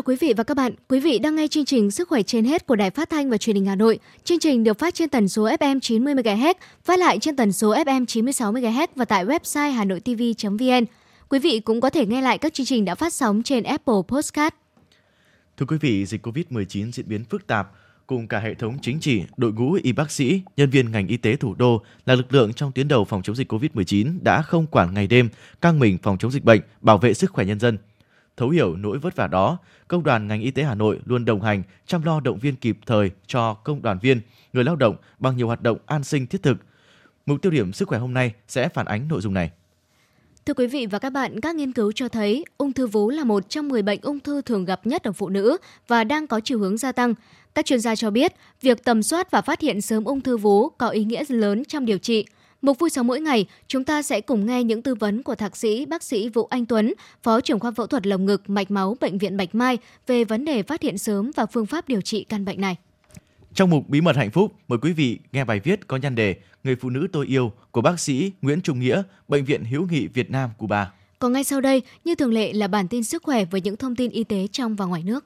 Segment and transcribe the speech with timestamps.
[0.00, 0.72] Chào quý vị và các bạn.
[0.88, 3.36] Quý vị đang nghe chương trình Sức khỏe trên hết của Đài Phát thanh và
[3.36, 3.98] Truyền hình Hà Nội.
[4.24, 6.54] Chương trình được phát trên tần số FM 90 MHz,
[6.84, 10.84] phát lại trên tần số FM 96 MHz và tại website hanoitv.vn.
[11.28, 13.94] Quý vị cũng có thể nghe lại các chương trình đã phát sóng trên Apple
[14.08, 14.54] Podcast.
[15.56, 17.72] Thưa quý vị, dịch COVID-19 diễn biến phức tạp
[18.06, 21.16] cùng cả hệ thống chính trị, đội ngũ y bác sĩ, nhân viên ngành y
[21.16, 24.66] tế thủ đô là lực lượng trong tuyến đầu phòng chống dịch COVID-19 đã không
[24.66, 25.28] quản ngày đêm,
[25.60, 27.78] căng mình phòng chống dịch bệnh, bảo vệ sức khỏe nhân dân–
[28.40, 29.58] Thấu hiểu nỗi vất vả đó,
[29.88, 32.78] Công đoàn ngành y tế Hà Nội luôn đồng hành, chăm lo động viên kịp
[32.86, 34.20] thời cho công đoàn viên,
[34.52, 36.56] người lao động bằng nhiều hoạt động an sinh thiết thực.
[37.26, 39.50] Mục tiêu điểm sức khỏe hôm nay sẽ phản ánh nội dung này.
[40.46, 43.24] Thưa quý vị và các bạn, các nghiên cứu cho thấy ung thư vú là
[43.24, 45.56] một trong 10 bệnh ung thư thường gặp nhất ở phụ nữ
[45.88, 47.14] và đang có chiều hướng gia tăng.
[47.54, 50.68] Các chuyên gia cho biết, việc tầm soát và phát hiện sớm ung thư vú
[50.68, 52.26] có ý nghĩa lớn trong điều trị–
[52.62, 55.56] Mục vui sống mỗi ngày, chúng ta sẽ cùng nghe những tư vấn của thạc
[55.56, 58.96] sĩ bác sĩ Vũ Anh Tuấn, Phó trưởng khoa phẫu thuật lồng ngực mạch máu
[59.00, 62.24] Bệnh viện Bạch Mai về vấn đề phát hiện sớm và phương pháp điều trị
[62.24, 62.76] căn bệnh này.
[63.54, 66.36] Trong mục Bí mật hạnh phúc, mời quý vị nghe bài viết có nhan đề
[66.64, 70.06] Người phụ nữ tôi yêu của bác sĩ Nguyễn Trung Nghĩa, Bệnh viện Hữu nghị
[70.06, 70.92] Việt Nam Cuba.
[71.18, 73.96] Còn ngay sau đây, như thường lệ là bản tin sức khỏe với những thông
[73.96, 75.24] tin y tế trong và ngoài nước.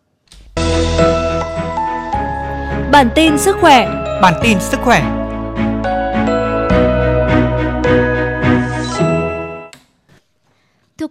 [2.92, 3.86] Bản tin sức khỏe
[4.22, 5.23] Bản tin sức khỏe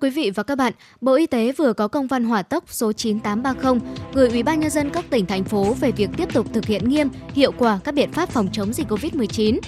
[0.04, 2.94] quý vị và các bạn, Bộ Y tế vừa có công văn hỏa tốc số
[2.94, 3.80] 9830
[4.14, 6.90] gửi Ủy ban nhân dân các tỉnh thành phố về việc tiếp tục thực hiện
[6.90, 9.60] nghiêm, hiệu quả các biện pháp phòng chống dịch COVID-19.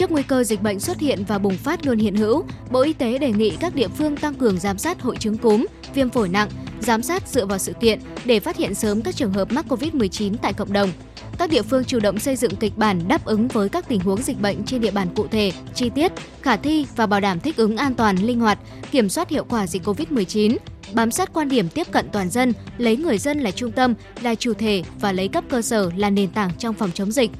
[0.00, 2.92] Trước nguy cơ dịch bệnh xuất hiện và bùng phát luôn hiện hữu, Bộ Y
[2.92, 6.28] tế đề nghị các địa phương tăng cường giám sát hội chứng cúm, viêm phổi
[6.28, 6.48] nặng,
[6.80, 10.34] giám sát dựa vào sự kiện để phát hiện sớm các trường hợp mắc COVID-19
[10.42, 10.90] tại cộng đồng–
[11.40, 14.22] các địa phương chủ động xây dựng kịch bản đáp ứng với các tình huống
[14.22, 16.12] dịch bệnh trên địa bàn cụ thể, chi tiết,
[16.42, 18.58] khả thi và bảo đảm thích ứng an toàn, linh hoạt,
[18.90, 20.56] kiểm soát hiệu quả dịch COVID-19,
[20.92, 24.34] bám sát quan điểm tiếp cận toàn dân, lấy người dân là trung tâm, là
[24.34, 27.30] chủ thể và lấy cấp cơ sở là nền tảng trong phòng chống dịch.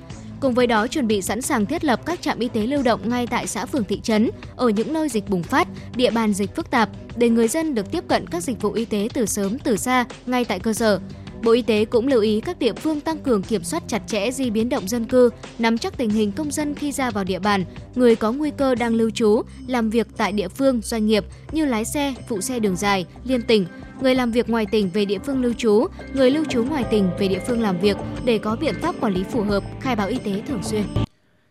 [0.41, 3.09] Cùng với đó, chuẩn bị sẵn sàng thiết lập các trạm y tế lưu động
[3.09, 6.57] ngay tại xã phường thị trấn, ở những nơi dịch bùng phát, địa bàn dịch
[6.57, 9.59] phức tạp, để người dân được tiếp cận các dịch vụ y tế từ sớm
[9.59, 11.01] từ xa ngay tại cơ sở.
[11.43, 14.31] Bộ Y tế cũng lưu ý các địa phương tăng cường kiểm soát chặt chẽ
[14.31, 17.39] di biến động dân cư, nắm chắc tình hình công dân khi ra vào địa
[17.39, 17.65] bàn,
[17.95, 21.65] người có nguy cơ đang lưu trú, làm việc tại địa phương, doanh nghiệp như
[21.65, 23.67] lái xe, phụ xe đường dài, liên tỉnh,
[24.03, 27.11] người làm việc ngoài tỉnh về địa phương lưu trú, người lưu trú ngoài tỉnh
[27.19, 30.09] về địa phương làm việc để có biện pháp quản lý phù hợp, khai báo
[30.09, 30.83] y tế thường xuyên.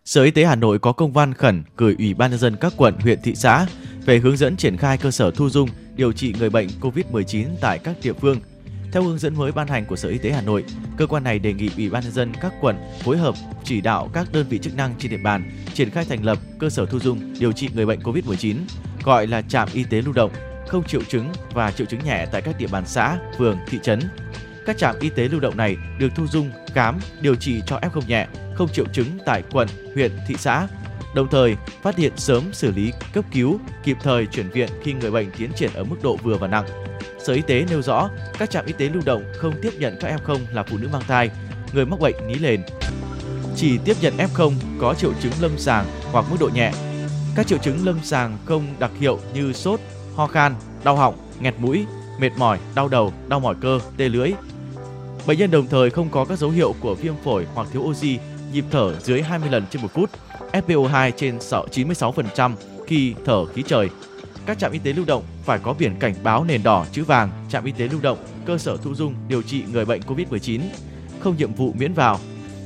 [0.06, 2.74] Sở Y tế Hà Nội có công văn khẩn gửi Ủy ban nhân dân các
[2.78, 3.68] quận, huyện, thị xã
[4.06, 7.80] về hướng dẫn triển khai cơ sở thu dung điều trị người bệnh COVID-19 tại
[7.80, 8.38] các địa phương
[8.92, 10.64] theo hướng dẫn mới ban hành của Sở Y tế Hà Nội,
[10.98, 14.10] cơ quan này đề nghị Ủy ban nhân dân các quận phối hợp chỉ đạo
[14.14, 17.00] các đơn vị chức năng trên địa bàn triển khai thành lập cơ sở thu
[17.00, 18.56] dung điều trị người bệnh COVID-19,
[19.04, 20.32] gọi là trạm y tế lưu động,
[20.68, 24.00] không triệu chứng và triệu chứng nhẹ tại các địa bàn xã, phường, thị trấn.
[24.66, 28.02] Các trạm y tế lưu động này được thu dung, khám, điều trị cho F0
[28.08, 30.68] nhẹ, không triệu chứng tại quận, huyện, thị xã,
[31.16, 35.12] đồng thời phát hiện sớm xử lý cấp cứu, kịp thời chuyển viện khi người
[35.12, 36.66] bệnh tiến triển ở mức độ vừa và nặng,
[37.24, 38.09] Sở Y tế nêu rõ,
[38.40, 41.02] các trạm y tế lưu động không tiếp nhận các F0 là phụ nữ mang
[41.07, 41.30] thai,
[41.74, 42.62] người mắc bệnh lý nền.
[43.56, 46.72] Chỉ tiếp nhận F0 có triệu chứng lâm sàng hoặc mức độ nhẹ.
[47.35, 49.80] Các triệu chứng lâm sàng không đặc hiệu như sốt,
[50.16, 51.85] ho khan, đau họng, nghẹt mũi,
[52.19, 54.31] mệt mỏi, đau đầu, đau mỏi cơ, tê lưỡi.
[55.28, 58.19] Bệnh nhân đồng thời không có các dấu hiệu của viêm phổi hoặc thiếu oxy,
[58.53, 60.09] nhịp thở dưới 20 lần trên một phút,
[60.51, 62.51] FPO2 trên 96%
[62.88, 63.90] khi thở khí trời,
[64.46, 67.30] các trạm y tế lưu động phải có biển cảnh báo nền đỏ chữ vàng
[67.50, 70.60] trạm y tế lưu động, cơ sở thu dung điều trị người bệnh COVID-19,
[71.19, 72.19] không nhiệm vụ miễn vào.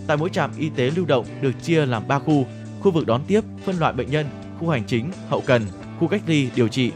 [0.07, 2.45] Tại mỗi trạm y tế lưu động được chia làm 3 khu,
[2.80, 4.25] khu vực đón tiếp, phân loại bệnh nhân,
[4.59, 5.65] khu hành chính, hậu cần,
[6.00, 6.92] khu cách ly điều trị.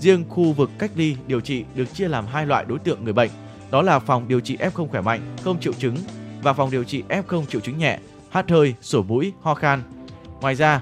[0.00, 3.12] Riêng khu vực cách ly điều trị được chia làm hai loại đối tượng người
[3.12, 3.30] bệnh,
[3.70, 5.96] đó là phòng điều trị F0 khỏe mạnh, không triệu chứng
[6.42, 7.98] và phòng điều trị F0 triệu chứng nhẹ,
[8.30, 9.82] hát hơi, sổ mũi, ho khan.
[10.40, 10.80] Ngoài ra,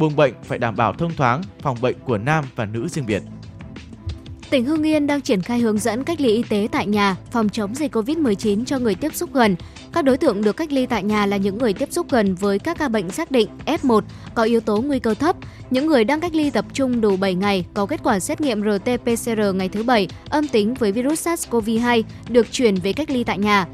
[0.00, 3.22] buồng bệnh phải đảm bảo thông thoáng, phòng bệnh của nam và nữ riêng biệt.
[4.50, 7.48] Tỉnh Hưng Yên đang triển khai hướng dẫn cách ly y tế tại nhà phòng
[7.48, 9.56] chống dịch COVID-19 cho người tiếp xúc gần.
[9.92, 12.58] Các đối tượng được cách ly tại nhà là những người tiếp xúc gần với
[12.58, 14.00] các ca bệnh xác định F1
[14.34, 15.36] có yếu tố nguy cơ thấp,
[15.70, 18.62] những người đang cách ly tập trung đủ 7 ngày có kết quả xét nghiệm
[18.62, 23.38] RT-PCR ngày thứ 7 âm tính với virus SARS-CoV-2 được chuyển về cách ly tại
[23.38, 23.66] nhà.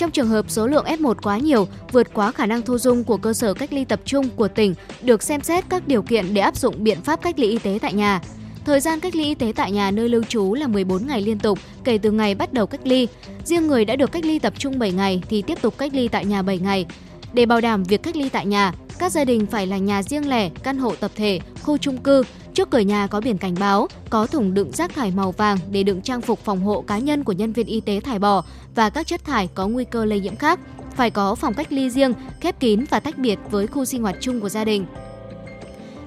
[0.00, 3.16] Trong trường hợp số lượng F1 quá nhiều, vượt quá khả năng thu dung của
[3.16, 6.40] cơ sở cách ly tập trung của tỉnh, được xem xét các điều kiện để
[6.40, 8.20] áp dụng biện pháp cách ly y tế tại nhà.
[8.64, 11.38] Thời gian cách ly y tế tại nhà nơi lưu trú là 14 ngày liên
[11.38, 13.08] tục kể từ ngày bắt đầu cách ly.
[13.44, 16.08] Riêng người đã được cách ly tập trung 7 ngày thì tiếp tục cách ly
[16.08, 16.86] tại nhà 7 ngày.
[17.32, 20.28] Để bảo đảm việc cách ly tại nhà, các gia đình phải là nhà riêng
[20.28, 22.22] lẻ, căn hộ tập thể, khu chung cư,
[22.54, 25.82] Trước cửa nhà có biển cảnh báo, có thùng đựng rác thải màu vàng để
[25.82, 28.44] đựng trang phục phòng hộ cá nhân của nhân viên y tế thải bỏ
[28.74, 30.60] và các chất thải có nguy cơ lây nhiễm khác.
[30.96, 34.16] Phải có phòng cách ly riêng, khép kín và tách biệt với khu sinh hoạt
[34.20, 34.86] chung của gia đình.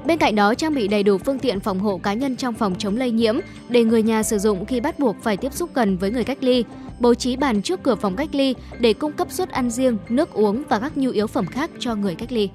[0.05, 2.75] Bên cạnh đó, trang bị đầy đủ phương tiện phòng hộ cá nhân trong phòng
[2.77, 3.35] chống lây nhiễm
[3.69, 6.43] để người nhà sử dụng khi bắt buộc phải tiếp xúc gần với người cách
[6.43, 6.63] ly,
[6.99, 10.33] bố trí bàn trước cửa phòng cách ly để cung cấp suất ăn riêng, nước
[10.33, 12.49] uống và các nhu yếu phẩm khác cho người cách ly.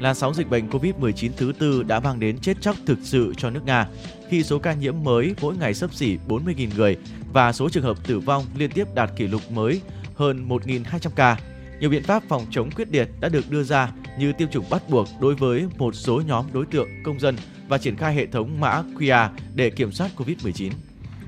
[0.00, 3.50] Làn sóng dịch bệnh COVID-19 thứ tư đã mang đến chết chóc thực sự cho
[3.50, 3.88] nước Nga
[4.28, 6.96] khi số ca nhiễm mới mỗi ngày sấp xỉ 40.000 người
[7.32, 9.80] và số trường hợp tử vong liên tiếp đạt kỷ lục mới
[10.14, 11.38] hơn 1.200 ca.
[11.80, 14.82] Nhiều biện pháp phòng chống quyết liệt đã được đưa ra như tiêm chủng bắt
[14.88, 17.36] buộc đối với một số nhóm đối tượng công dân
[17.68, 20.70] và triển khai hệ thống mã QR để kiểm soát COVID-19.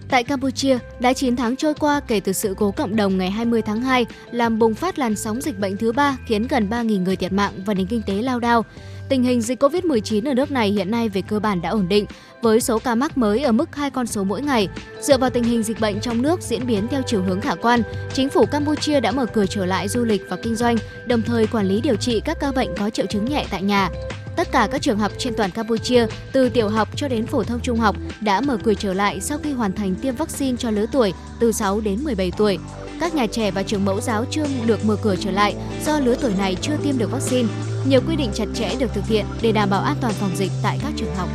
[0.08, 3.62] Tại Campuchia, đã 9 tháng trôi qua kể từ sự cố cộng đồng ngày 20
[3.62, 7.16] tháng 2 làm bùng phát làn sóng dịch bệnh thứ ba khiến gần 3.000 người
[7.16, 8.64] thiệt mạng và nền kinh tế lao đao.
[9.08, 12.06] Tình hình dịch COVID-19 ở nước này hiện nay về cơ bản đã ổn định,
[12.43, 14.69] với số ca mắc mới ở mức hai con số mỗi ngày.
[15.00, 17.82] Dựa vào tình hình dịch bệnh trong nước diễn biến theo chiều hướng khả quan,
[18.12, 20.76] chính phủ Campuchia đã mở cửa trở lại du lịch và kinh doanh,
[21.06, 23.90] đồng thời quản lý điều trị các ca bệnh có triệu chứng nhẹ tại nhà.
[24.38, 27.61] Tất cả các trường học trên toàn Campuchia, từ tiểu học cho đến phổ thông
[27.61, 30.87] trung học, đã mở cửa trở lại sau khi hoàn thành tiêm vaccine cho lứa
[30.93, 32.58] tuổi từ 6 đến 17 tuổi.
[33.00, 36.17] Các nhà trẻ và trường mẫu giáo chưa được mở cửa trở lại do lứa
[36.20, 37.49] tuổi này chưa tiêm được vaccine.
[37.87, 40.50] Nhiều quy định chặt chẽ được thực hiện để đảm bảo an toàn phòng dịch
[40.62, 41.29] tại các trường học.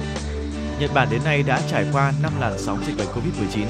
[0.79, 3.65] Nhật Bản đến nay đã trải qua 5 làn sóng dịch bệnh Covid-19.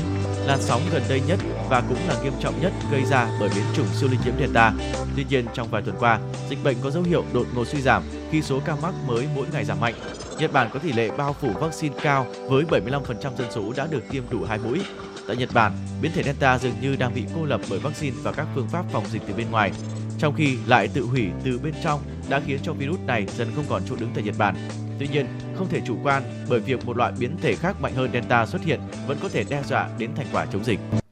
[0.46, 1.40] Làn sóng gần đây nhất
[1.70, 4.74] và cũng là nghiêm trọng nhất gây ra bởi biến chủng siêu lây nhiễm Delta.
[5.16, 6.20] Tuy nhiên, trong vài tuần qua,
[6.50, 8.04] dịch bệnh có dấu hiệu đột ngột suy giảm
[8.34, 9.94] khi số ca mắc mới mỗi ngày giảm mạnh.
[10.40, 14.04] Nhật Bản có tỷ lệ bao phủ vaccine cao với 75% dân số đã được
[14.10, 14.82] tiêm đủ hai mũi.
[15.28, 15.72] Tại Nhật Bản,
[16.02, 18.86] biến thể Delta dường như đang bị cô lập bởi vaccine và các phương pháp
[18.92, 19.72] phòng dịch từ bên ngoài,
[20.18, 23.66] trong khi lại tự hủy từ bên trong đã khiến cho virus này dần không
[23.70, 24.56] còn chỗ đứng tại Nhật Bản.
[25.00, 25.26] Tuy nhiên,
[25.58, 28.64] không thể chủ quan bởi việc một loại biến thể khác mạnh hơn Delta xuất
[28.64, 31.03] hiện vẫn có thể đe dọa đến thành quả chống dịch.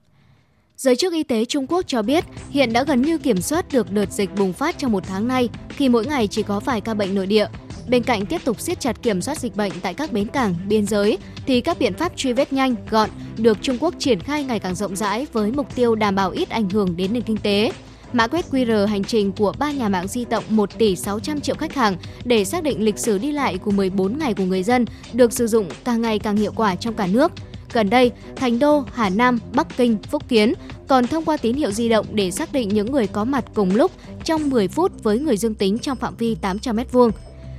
[0.82, 3.92] Giới chức y tế Trung Quốc cho biết hiện đã gần như kiểm soát được
[3.92, 6.94] đợt dịch bùng phát trong một tháng nay khi mỗi ngày chỉ có vài ca
[6.94, 7.48] bệnh nội địa.
[7.88, 10.86] Bên cạnh tiếp tục siết chặt kiểm soát dịch bệnh tại các bến cảng, biên
[10.86, 14.60] giới, thì các biện pháp truy vết nhanh, gọn được Trung Quốc triển khai ngày
[14.60, 17.72] càng rộng rãi với mục tiêu đảm bảo ít ảnh hưởng đến nền kinh tế.
[18.14, 21.56] Mã quét QR hành trình của ba nhà mạng di động 1 tỷ 600 triệu
[21.56, 24.86] khách hàng để xác định lịch sử đi lại của 14 ngày của người dân
[25.14, 27.32] được sử dụng càng ngày càng hiệu quả trong cả nước.
[27.74, 30.54] Gần đây, Thành Đô, Hà Nam, Bắc Kinh, Phúc Kiến
[30.88, 33.76] còn thông qua tín hiệu di động để xác định những người có mặt cùng
[33.76, 33.92] lúc
[34.24, 37.12] trong 10 phút với người dương tính trong phạm vi 800 m2.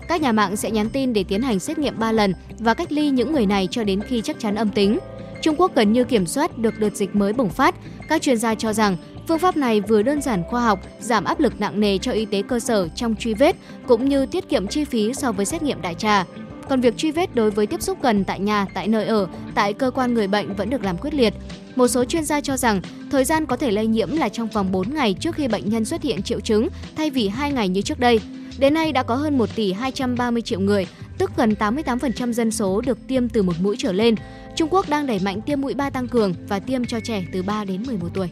[0.08, 2.92] Các nhà mạng sẽ nhắn tin để tiến hành xét nghiệm 3 lần và cách
[2.92, 4.98] ly những người này cho đến khi chắc chắn âm tính.
[5.42, 7.74] Trung Quốc gần như kiểm soát được đợt dịch mới bùng phát.
[8.08, 8.96] Các chuyên gia cho rằng
[9.28, 12.24] phương pháp này vừa đơn giản khoa học, giảm áp lực nặng nề cho y
[12.24, 13.56] tế cơ sở trong truy vết
[13.86, 16.24] cũng như tiết kiệm chi phí so với xét nghiệm đại trà.
[16.72, 19.72] Còn việc truy vết đối với tiếp xúc gần tại nhà, tại nơi ở, tại
[19.72, 21.34] cơ quan người bệnh vẫn được làm quyết liệt.
[21.76, 22.80] Một số chuyên gia cho rằng
[23.10, 25.84] thời gian có thể lây nhiễm là trong vòng 4 ngày trước khi bệnh nhân
[25.84, 28.20] xuất hiện triệu chứng thay vì 2 ngày như trước đây.
[28.58, 30.86] Đến nay đã có hơn 1 tỷ 230 triệu người,
[31.18, 34.14] tức gần 88% dân số được tiêm từ một mũi trở lên.
[34.56, 37.42] Trung Quốc đang đẩy mạnh tiêm mũi 3 tăng cường và tiêm cho trẻ từ
[37.42, 38.28] 3 đến 11 tuổi.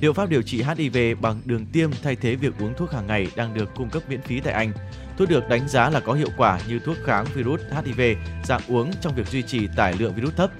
[0.00, 3.28] Liệu pháp điều trị HIV bằng đường tiêm thay thế việc uống thuốc hàng ngày
[3.36, 4.72] đang được cung cấp miễn phí tại Anh.
[5.18, 8.00] Thuốc được đánh giá là có hiệu quả như thuốc kháng virus HIV
[8.44, 10.50] dạng uống trong việc duy trì tải lượng virus thấp.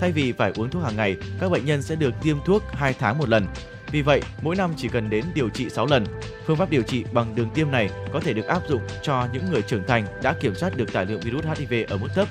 [0.00, 2.94] Thay vì phải uống thuốc hàng ngày, các bệnh nhân sẽ được tiêm thuốc 2
[2.98, 3.46] tháng một lần.
[3.92, 6.04] Vì vậy, mỗi năm chỉ cần đến điều trị 6 lần.
[6.46, 9.50] Phương pháp điều trị bằng đường tiêm này có thể được áp dụng cho những
[9.50, 12.28] người trưởng thành đã kiểm soát được tải lượng virus HIV ở mức thấp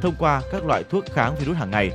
[0.00, 1.90] thông qua các loại thuốc kháng virus hàng ngày.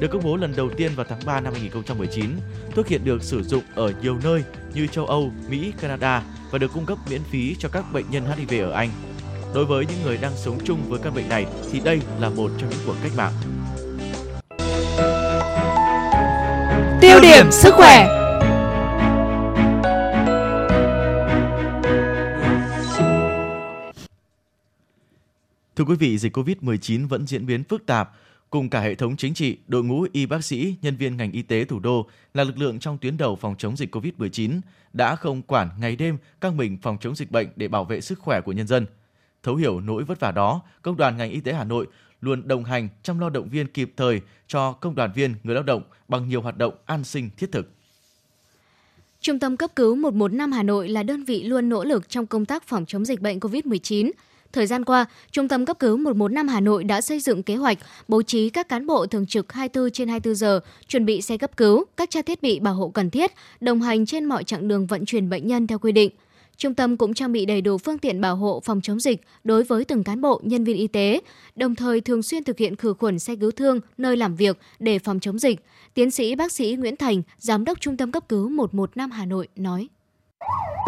[0.00, 2.30] Được công bố lần đầu tiên vào tháng 3 năm 2019,
[2.74, 6.72] thuốc hiện được sử dụng ở nhiều nơi như châu Âu, Mỹ, Canada và được
[6.74, 8.90] cung cấp miễn phí cho các bệnh nhân HIV ở Anh.
[9.54, 12.50] Đối với những người đang sống chung với căn bệnh này thì đây là một
[12.58, 13.32] trong những cuộc cách mạng.
[17.00, 18.16] Tiêu điểm sức khỏe
[25.76, 28.12] Thưa quý vị, dịch COVID-19 vẫn diễn biến phức tạp,
[28.50, 31.42] cùng cả hệ thống chính trị, đội ngũ y bác sĩ, nhân viên ngành y
[31.42, 34.60] tế thủ đô là lực lượng trong tuyến đầu phòng chống dịch COVID-19
[34.92, 38.18] đã không quản ngày đêm căng mình phòng chống dịch bệnh để bảo vệ sức
[38.18, 38.86] khỏe của nhân dân.
[39.42, 41.86] Thấu hiểu nỗi vất vả đó, Công đoàn ngành y tế Hà Nội
[42.20, 45.64] luôn đồng hành chăm lo động viên kịp thời cho công đoàn viên, người lao
[45.64, 47.70] động bằng nhiều hoạt động an sinh thiết thực.
[49.20, 52.44] Trung tâm cấp cứu 115 Hà Nội là đơn vị luôn nỗ lực trong công
[52.44, 54.10] tác phòng chống dịch bệnh COVID-19.
[54.52, 57.78] Thời gian qua, Trung tâm cấp cứu 115 Hà Nội đã xây dựng kế hoạch
[58.08, 61.56] bố trí các cán bộ thường trực 24 trên 24 giờ, chuẩn bị xe cấp
[61.56, 64.86] cứu, các trang thiết bị bảo hộ cần thiết, đồng hành trên mọi chặng đường
[64.86, 66.10] vận chuyển bệnh nhân theo quy định.
[66.56, 69.64] Trung tâm cũng trang bị đầy đủ phương tiện bảo hộ phòng chống dịch đối
[69.64, 71.20] với từng cán bộ, nhân viên y tế,
[71.56, 74.98] đồng thời thường xuyên thực hiện khử khuẩn xe cứu thương nơi làm việc để
[74.98, 75.60] phòng chống dịch.
[75.94, 79.48] Tiến sĩ bác sĩ Nguyễn Thành, Giám đốc Trung tâm cấp cứu 115 Hà Nội
[79.56, 79.88] nói.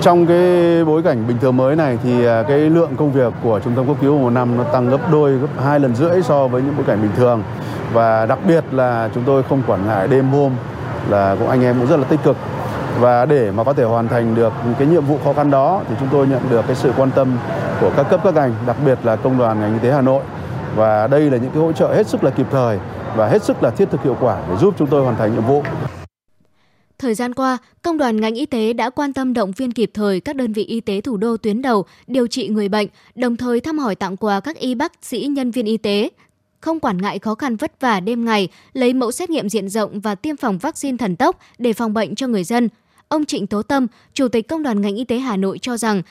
[0.03, 3.61] Trong cái bối cảnh bình thường mới này thì à, cái lượng công việc của
[3.65, 6.49] trung tâm cấp cứu một năm nó tăng gấp đôi, gấp hai lần rưỡi so
[6.49, 7.43] với những bối cảnh bình thường.
[7.93, 10.53] Và đặc biệt là chúng tôi không quản ngại đêm hôm
[11.09, 12.37] là cũng anh em cũng rất là tích cực.
[13.01, 15.95] Và để mà có thể hoàn thành được cái nhiệm vụ khó khăn đó thì
[16.01, 17.37] chúng tôi nhận được cái sự quan tâm
[17.81, 20.23] của các cấp các ngành, đặc biệt là công đoàn ngành y tế Hà Nội.
[20.77, 22.79] Và đây là những cái hỗ trợ hết sức là kịp thời
[23.17, 25.45] và hết sức là thiết thực hiệu quả để giúp chúng tôi hoàn thành nhiệm
[25.45, 25.63] vụ.
[26.99, 30.21] Thời gian qua, công đoàn ngành y tế đã quan tâm động viên kịp thời
[30.21, 33.61] các đơn vị y tế thủ đô tuyến đầu điều trị người bệnh, đồng thời
[33.61, 36.11] thăm hỏi tặng quà các y bác sĩ nhân viên y tế,
[36.61, 40.01] không quản ngại khó khăn vất vả đêm ngày, lấy mẫu xét nghiệm diện rộng
[40.01, 42.69] và tiêm phòng vaccine thần tốc để phòng bệnh cho người dân.
[43.09, 46.03] Ông Trịnh Tố Tâm, Chủ tịch Công đoàn ngành y tế Hà Nội cho rằng,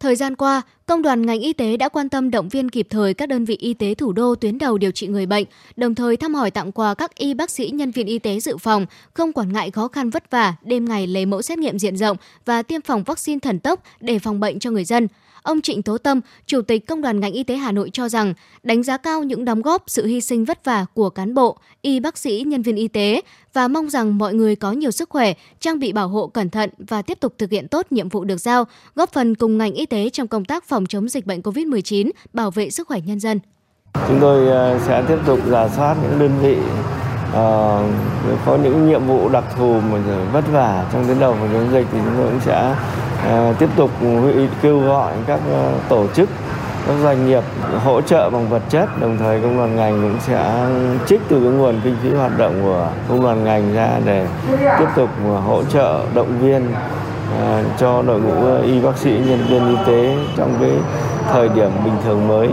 [0.00, 3.14] Thời gian qua, công đoàn ngành y tế đã quan tâm động viên kịp thời
[3.14, 5.44] các đơn vị y tế thủ đô tuyến đầu điều trị người bệnh,
[5.76, 8.56] đồng thời thăm hỏi tặng quà các y bác sĩ nhân viên y tế dự
[8.56, 11.96] phòng, không quản ngại khó khăn vất vả, đêm ngày lấy mẫu xét nghiệm diện
[11.96, 15.08] rộng và tiêm phòng vaccine thần tốc để phòng bệnh cho người dân.
[15.42, 18.34] Ông Trịnh Tố Tâm, Chủ tịch Công đoàn ngành y tế Hà Nội cho rằng,
[18.62, 22.00] đánh giá cao những đóng góp, sự hy sinh vất vả của cán bộ, y
[22.00, 23.20] bác sĩ, nhân viên y tế
[23.52, 26.70] và mong rằng mọi người có nhiều sức khỏe, trang bị bảo hộ cẩn thận
[26.78, 28.64] và tiếp tục thực hiện tốt nhiệm vụ được giao,
[28.94, 32.50] góp phần cùng ngành y tế trong công tác phòng chống dịch bệnh COVID-19, bảo
[32.50, 33.40] vệ sức khỏe nhân dân.
[34.08, 36.56] Chúng tôi ờ, sẽ tiếp tục giả soát những đơn vị
[37.30, 39.98] uh, có những nhiệm vụ đặc thù mà
[40.32, 42.74] vất vả trong tuyến đầu phòng chống dịch thì chúng tôi cũng sẽ
[43.28, 43.90] uh, tiếp tục
[44.62, 46.28] kêu gọi các uh, tổ chức
[46.86, 47.42] các doanh nghiệp
[47.84, 50.68] hỗ trợ bằng vật chất đồng thời công đoàn ngành cũng sẽ
[51.06, 54.26] trích từ cái nguồn kinh phí hoạt động của công đoàn ngành ra để
[54.78, 55.08] tiếp tục
[55.46, 56.62] hỗ trợ động viên
[57.32, 60.72] À, cho đội ngũ à, y bác sĩ nhân viên y tế trong cái
[61.28, 62.48] thời điểm bình thường mới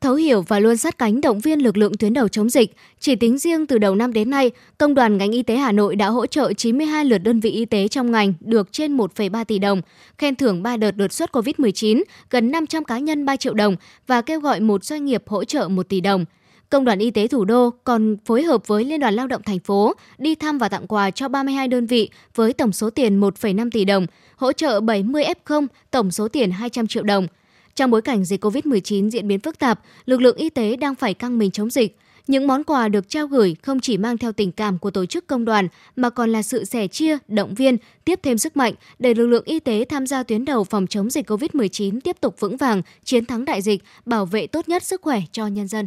[0.00, 3.16] Thấu hiểu và luôn sát cánh động viên lực lượng tuyến đầu chống dịch, chỉ
[3.16, 6.08] tính riêng từ đầu năm đến nay, Công đoàn ngành y tế Hà Nội đã
[6.08, 9.82] hỗ trợ 92 lượt đơn vị y tế trong ngành được trên 1,3 tỷ đồng,
[10.18, 14.20] khen thưởng 3 đợt đột xuất COVID-19, gần 500 cá nhân 3 triệu đồng và
[14.20, 16.24] kêu gọi một doanh nghiệp hỗ trợ 1 tỷ đồng.
[16.70, 19.58] Công đoàn Y tế thủ đô còn phối hợp với Liên đoàn Lao động thành
[19.58, 23.70] phố đi thăm và tặng quà cho 32 đơn vị với tổng số tiền 1,5
[23.70, 24.06] tỷ đồng,
[24.36, 27.26] hỗ trợ 70 F0 tổng số tiền 200 triệu đồng–
[27.78, 31.14] trong bối cảnh dịch COVID-19 diễn biến phức tạp, lực lượng y tế đang phải
[31.14, 31.96] căng mình chống dịch.
[32.26, 35.26] Những món quà được trao gửi không chỉ mang theo tình cảm của tổ chức
[35.26, 39.14] công đoàn mà còn là sự sẻ chia, động viên, tiếp thêm sức mạnh để
[39.14, 42.56] lực lượng y tế tham gia tuyến đầu phòng chống dịch COVID-19 tiếp tục vững
[42.56, 45.86] vàng, chiến thắng đại dịch, bảo vệ tốt nhất sức khỏe cho nhân dân.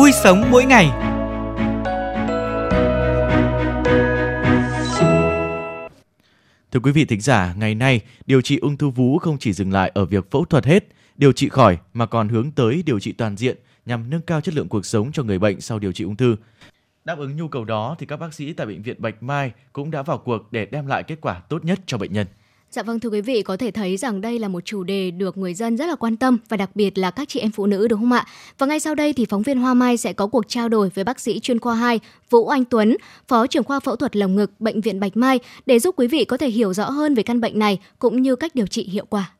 [0.00, 0.90] Vui sống mỗi ngày
[6.70, 9.72] Thưa quý vị thính giả, ngày nay, điều trị ung thư vú không chỉ dừng
[9.72, 10.84] lại ở việc phẫu thuật hết,
[11.16, 14.54] điều trị khỏi mà còn hướng tới điều trị toàn diện nhằm nâng cao chất
[14.54, 16.36] lượng cuộc sống cho người bệnh sau điều trị ung thư.
[17.04, 19.90] Đáp ứng nhu cầu đó thì các bác sĩ tại bệnh viện Bạch Mai cũng
[19.90, 22.26] đã vào cuộc để đem lại kết quả tốt nhất cho bệnh nhân.
[22.72, 25.38] Dạ vâng thưa quý vị, có thể thấy rằng đây là một chủ đề được
[25.38, 27.88] người dân rất là quan tâm và đặc biệt là các chị em phụ nữ
[27.88, 28.26] đúng không ạ?
[28.58, 31.04] Và ngay sau đây thì phóng viên Hoa Mai sẽ có cuộc trao đổi với
[31.04, 32.00] bác sĩ chuyên khoa 2
[32.30, 32.96] Vũ Anh Tuấn,
[33.28, 36.24] Phó trưởng khoa phẫu thuật lồng ngực Bệnh viện Bạch Mai để giúp quý vị
[36.24, 39.04] có thể hiểu rõ hơn về căn bệnh này cũng như cách điều trị hiệu
[39.10, 39.30] quả.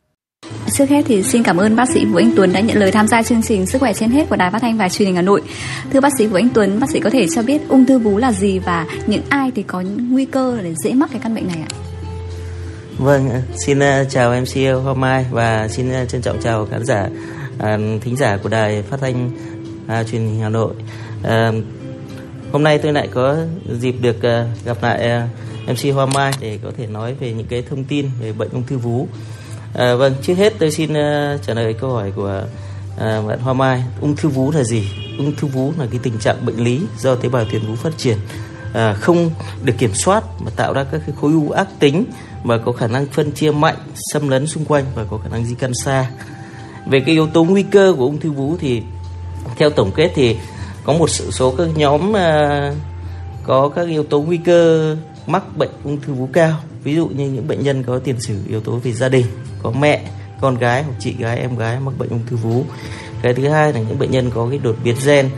[0.73, 3.09] Trước hết thì xin cảm ơn bác sĩ Vũ Anh Tuấn đã nhận lời tham
[3.09, 5.23] gia chương trình Sức khỏe trên hết của Đài Phát thanh và Truyền hình Hà
[5.23, 5.43] Nội.
[5.93, 8.17] Thưa bác sĩ Vũ Anh Tuấn, bác sĩ có thể cho biết ung thư vú
[8.17, 11.47] là gì và những ai thì có nguy cơ để dễ mắc cái căn bệnh
[11.47, 11.90] này ạ?
[13.01, 17.09] Vâng, xin ờ, chào MC Hoa Mai và xin ờ, trân trọng chào khán giả
[17.59, 19.31] ờ, thính giả của đài phát thanh
[19.87, 20.75] à, truyền hình Hà Nội.
[21.23, 21.53] À,
[22.53, 23.37] hôm nay tôi lại có
[23.81, 24.17] dịp được
[24.65, 25.11] gặp lại
[25.67, 28.49] uh, MC Hoa Mai để có thể nói về những cái thông tin về bệnh
[28.53, 29.09] ung thư vú.
[29.75, 30.93] À, vâng, trước hết tôi xin
[31.47, 32.43] trả lời câu hỏi của
[32.99, 33.83] bạn Hoa Mai.
[34.01, 34.89] Ung thư vú là gì?
[35.19, 37.99] Ung thư vú là cái tình trạng bệnh lý do tế bào tiền vú phát
[37.99, 38.19] triển
[38.73, 39.31] à, không
[39.65, 42.05] được kiểm soát mà tạo ra các cái khối u ác tính
[42.45, 43.77] và có khả năng phân chia mạnh,
[44.13, 46.11] xâm lấn xung quanh và có khả năng di căn xa.
[46.87, 48.83] Về cái yếu tố nguy cơ của ung thư vú thì
[49.57, 50.37] theo tổng kết thì
[50.85, 52.73] có một số các nhóm à,
[53.43, 56.57] có các yếu tố nguy cơ mắc bệnh ung thư vú cao.
[56.85, 59.27] Ví dụ như những bệnh nhân có tiền sử yếu tố về gia đình,
[59.63, 60.03] có mẹ,
[60.41, 62.65] con gái hoặc chị gái, em gái mắc bệnh ung thư vú.
[63.23, 65.31] Cái thứ hai là những bệnh nhân có cái đột biến gen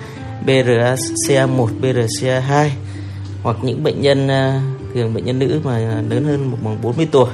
[0.46, 2.68] BRCA1, BRCA2
[3.42, 4.62] hoặc những bệnh nhân à,
[4.94, 7.28] thường bệnh nhân nữ mà lớn hơn một bằng 40 tuổi.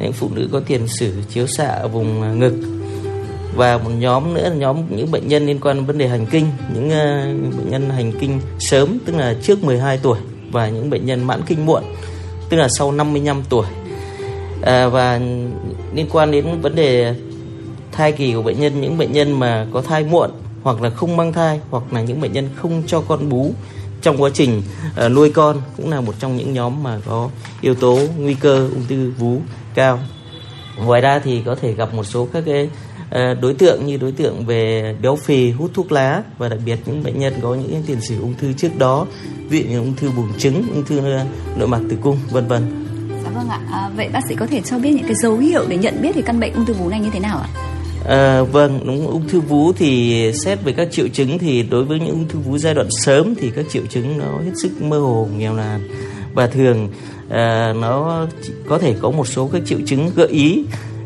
[0.00, 2.54] Những phụ nữ có tiền sử chiếu xạ ở vùng à, ngực.
[3.54, 6.26] Và một nhóm nữa là nhóm những bệnh nhân liên quan đến vấn đề hành
[6.26, 6.46] kinh.
[6.74, 10.18] Những uh, bệnh nhân hành kinh sớm tức là trước 12 tuổi.
[10.52, 11.82] Và những bệnh nhân mãn kinh muộn
[12.48, 13.66] tức là sau 55 tuổi.
[14.62, 15.20] À, và
[15.94, 17.14] liên quan đến vấn đề
[17.92, 20.30] thai kỳ của bệnh nhân những bệnh nhân mà có thai muộn
[20.62, 23.52] hoặc là không mang thai hoặc là những bệnh nhân không cho con bú
[24.04, 24.62] trong quá trình
[25.04, 27.30] uh, nuôi con cũng là một trong những nhóm mà có
[27.60, 29.40] yếu tố nguy cơ ung thư vú
[29.74, 29.98] cao
[30.84, 32.68] ngoài ra thì có thể gặp một số các cái
[33.08, 36.78] uh, đối tượng như đối tượng về béo phì hút thuốc lá và đặc biệt
[36.86, 39.06] những bệnh nhân có những tiền sử ung thư trước đó
[39.48, 41.24] ví dụ như ung thư buồng trứng ung thư ờ,
[41.56, 42.84] nội mạc tử cung vân vân
[43.24, 43.60] Dạ vâng ạ.
[43.72, 46.10] À, vậy bác sĩ có thể cho biết những cái dấu hiệu để nhận biết
[46.14, 47.73] thì căn bệnh ung thư vú này như thế nào ạ?
[48.08, 52.00] À, vâng, đúng ung thư vú thì xét về các triệu chứng thì đối với
[52.00, 54.98] những ung thư vú giai đoạn sớm thì các triệu chứng nó hết sức mơ
[54.98, 55.88] hồ nghèo nàn
[56.34, 56.88] và thường
[57.28, 58.26] à, nó
[58.68, 60.64] có thể có một số các triệu chứng gợi ý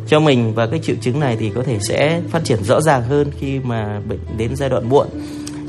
[0.08, 3.02] cho mình và các triệu chứng này thì có thể sẽ phát triển rõ ràng
[3.02, 5.06] hơn khi mà bệnh đến giai đoạn muộn.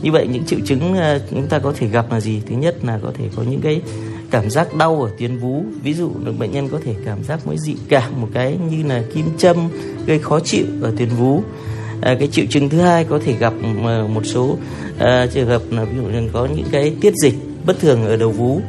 [0.01, 2.41] Như vậy những triệu chứng à, chúng ta có thể gặp là gì?
[2.49, 3.81] Thứ nhất là có thể có những cái
[4.31, 5.63] cảm giác đau ở tuyến vú.
[5.83, 6.09] Ví dụ
[6.39, 9.57] bệnh nhân có thể cảm giác mới dị cảm một cái như là kim châm
[10.05, 11.41] gây khó chịu ở tuyến vú.
[12.01, 13.53] À, cái triệu chứng thứ hai có thể gặp
[13.85, 14.57] à, một số
[14.99, 18.17] à, trường hợp là ví dụ như có những cái tiết dịch bất thường ở
[18.17, 18.61] đầu vú.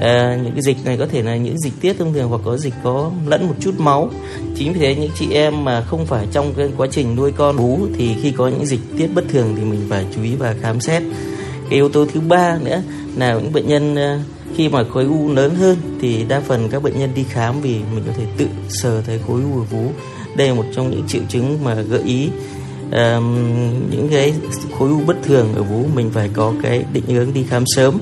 [0.00, 2.56] À, những cái dịch này có thể là những dịch tiết thông thường hoặc có
[2.56, 4.10] dịch có lẫn một chút máu.
[4.56, 7.56] Chính vì thế những chị em mà không phải trong cái quá trình nuôi con
[7.56, 10.54] vú thì khi có những dịch tiết bất thường thì mình phải chú ý và
[10.60, 11.02] khám xét.
[11.70, 12.82] Cái yếu tố thứ ba nữa
[13.16, 14.20] là những bệnh nhân à,
[14.56, 17.76] khi mà khối u lớn hơn thì đa phần các bệnh nhân đi khám vì
[17.94, 19.90] mình có thể tự sờ thấy khối u ở vú.
[20.36, 22.28] Đây là một trong những triệu chứng mà gợi ý
[22.92, 23.36] um,
[23.90, 24.34] những cái
[24.78, 25.84] khối u bất thường ở vú.
[25.94, 27.98] Mình phải có cái định hướng đi khám sớm.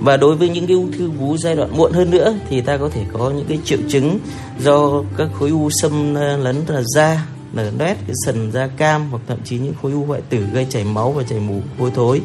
[0.00, 2.76] Và đối với những cái ung thư vú giai đoạn muộn hơn nữa thì ta
[2.76, 4.18] có thể có những cái triệu chứng
[4.60, 9.22] do các khối u xâm lấn là da nở loét cái sần da cam hoặc
[9.28, 12.20] thậm chí những khối u hoại tử gây chảy máu và chảy mù hôi thối.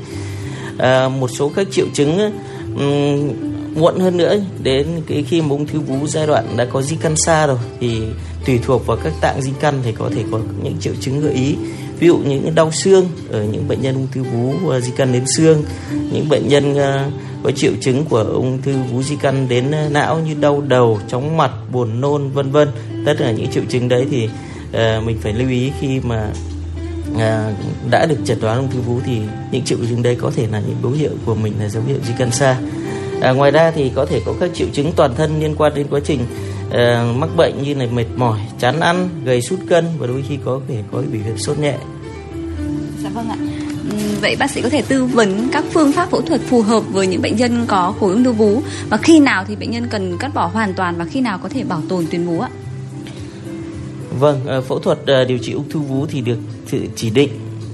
[0.78, 2.32] À, một số các triệu chứng
[2.80, 3.34] um,
[3.76, 4.36] muộn hơn nữa.
[4.64, 7.58] Đến cái khi mà ung thư vú giai đoạn đã có di căn xa rồi
[7.80, 8.02] thì
[8.46, 11.34] tùy thuộc vào các tạng di căn thì có thể có những triệu chứng gợi
[11.34, 11.56] ý.
[12.00, 15.14] Ví dụ những đau xương ở những bệnh nhân ung thư vú à, di căn
[15.14, 15.64] đến xương
[16.12, 17.14] những bệnh nhân uh,
[17.44, 21.00] có triệu chứng của ung thư vú di căn đến à, não như đau đầu
[21.08, 22.68] chóng mặt buồn nôn vân vân.
[23.06, 26.30] Tất cả những triệu chứng đấy thì uh, mình phải lưu ý khi mà
[27.20, 27.54] à,
[27.90, 30.60] đã được chẩn đoán ung thư vú thì những triệu chứng đây có thể là
[30.60, 32.60] những dấu hiệu của mình là dấu hiệu di căn xa.
[33.22, 35.88] À, ngoài ra thì có thể có các triệu chứng toàn thân liên quan đến
[35.90, 36.20] quá trình
[36.72, 40.38] à, mắc bệnh như là mệt mỏi chán ăn gầy sút cân và đôi khi
[40.46, 41.78] có thể có biểu hiện sốt nhẹ.
[43.04, 43.38] Dạ vâng ạ.
[43.92, 46.84] Ừ, vậy bác sĩ có thể tư vấn các phương pháp phẫu thuật phù hợp
[46.92, 48.62] với những bệnh nhân có khối ung thư vú?
[48.90, 51.50] Và khi nào thì bệnh nhân cần cắt bỏ hoàn toàn và khi nào có
[51.50, 52.50] thể bảo tồn tuyến vú ạ?
[54.20, 56.38] Vâng, ờ, phẫu thuật ờ, điều trị ung thư vú thì được
[56.96, 57.30] chỉ định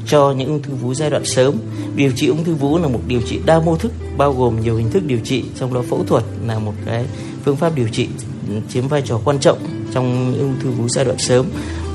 [0.07, 1.55] cho những ung thư vú giai đoạn sớm.
[1.95, 4.75] Điều trị ung thư vú là một điều trị đa mô thức bao gồm nhiều
[4.75, 7.05] hình thức điều trị, trong đó phẫu thuật là một cái
[7.45, 8.07] phương pháp điều trị
[8.47, 9.57] ừ, chiếm vai trò quan trọng
[9.93, 11.45] trong những ung thư vú giai đoạn sớm.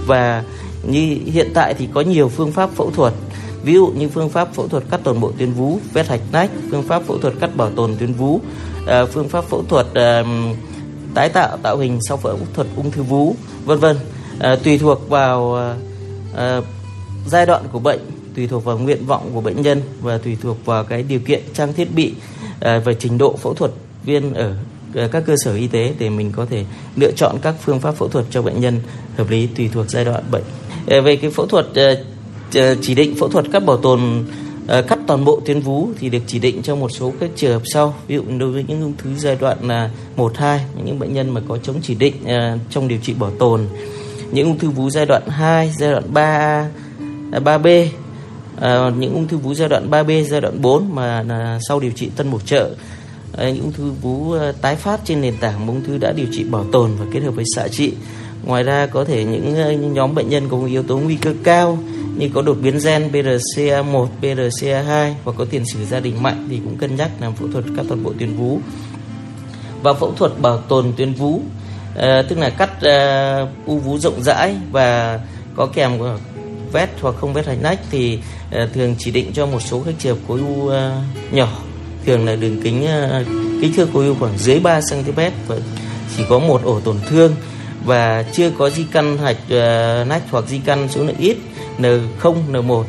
[0.07, 0.45] Và
[0.83, 3.15] như hiện tại thì có nhiều phương pháp phẫu thuật
[3.63, 6.51] ví dụ như phương pháp phẫu thuật cắt toàn bộ tuyến vú vết hạch nách
[6.71, 8.41] phương pháp phẫu thuật cắt bảo tồn tuyến vú
[8.87, 9.87] ờ, phương pháp phẫu thuật
[11.15, 13.35] tái tạo tạo hình sau phẫu thuật ung thư vú
[13.65, 13.97] vân vân
[14.39, 15.55] à, tùy thuộc vào
[16.37, 16.61] à,
[17.27, 18.01] giai đoạn của bệnh
[18.37, 21.43] tùy thuộc vào nguyện vọng của bệnh nhân và tùy thuộc vào cái điều kiện
[21.55, 22.13] trang thiết bị
[22.61, 23.71] à, và trình độ phẫu thuật
[24.05, 24.55] viên ở
[25.13, 26.65] các cơ sở y tế để mình có thể
[26.97, 28.81] lựa chọn các phương pháp phẫu thuật cho bệnh nhân
[29.17, 30.43] hợp lý tùy thuộc giai đoạn bệnh.
[30.87, 31.95] À, về cái phẫu thuật à,
[32.83, 34.01] chỉ định phẫu thuật cắt bảo tồn
[34.69, 37.53] à, cắt toàn bộ tuyến vú thì được chỉ định cho một số các trường
[37.53, 40.99] hợp sau ví dụ đối với những ung thư giai đoạn là một hai những
[40.99, 43.67] bệnh nhân mà có chống chỉ định à, trong điều trị bảo tồn
[44.31, 46.69] những ung thư vú giai đoạn 2, giai đoạn 3
[47.31, 47.87] 3B
[48.61, 51.81] à, à, những ung thư vú giai đoạn 3B, giai đoạn 4 mà là sau
[51.81, 52.71] điều trị tân bổ trợ.
[53.37, 56.27] À, những ung thư vú à, tái phát trên nền tảng ung thư đã điều
[56.33, 57.93] trị bảo tồn và kết hợp với xạ trị.
[58.45, 61.35] Ngoài ra có thể những, à, những nhóm bệnh nhân có yếu tố nguy cơ
[61.45, 61.79] cao
[62.17, 66.61] như có đột biến gen BRCA1, BRCA2 và có tiền sử gia đình mạnh thì
[66.65, 68.61] cũng cân nhắc làm phẫu thuật cắt toàn bộ tuyến vú.
[69.83, 71.43] Và phẫu thuật bảo tồn tuyến vú
[71.95, 75.21] Ờ, tức là cắt ờ, u vú rộng rãi và
[75.57, 75.93] có kèm
[76.73, 78.19] vết hoặc không vết hạch nách thì
[78.51, 80.71] ờ, thường chỉ định cho một số các trường hợp khối u
[81.31, 81.49] nhỏ.
[82.07, 82.87] Thường là đường kính
[83.61, 85.57] kích thước khối u khoảng dưới 3 cm và
[86.17, 87.35] chỉ có một ổ tổn thương
[87.85, 89.51] và chưa có di căn hạch
[90.09, 91.37] nách hoặc di căn số lượng ít
[91.79, 92.85] N0 N1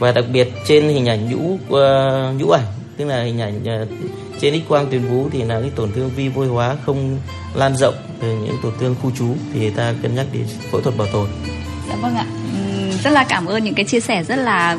[0.00, 2.64] và đặc biệt trên hình ảnh nhũ uh, nhũ ảnh
[2.96, 3.88] tức là hình ảnh uh,
[4.40, 7.18] trên x quang tuyến vú thì là cái tổn thương vi vôi hóa không
[7.54, 10.96] lan rộng từ những tổn thương khu trú thì ta cân nhắc đến phẫu thuật
[10.96, 11.28] bảo tồn.
[11.88, 12.26] Dạ vâng ạ.
[13.04, 14.78] Rất là cảm ơn những cái chia sẻ rất là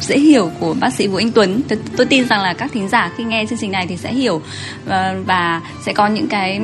[0.00, 1.60] dễ hiểu của bác sĩ Vũ Anh Tuấn.
[1.68, 4.12] Tôi, tôi tin rằng là các thính giả khi nghe chương trình này thì sẽ
[4.12, 4.42] hiểu
[4.84, 6.60] và, và sẽ có những cái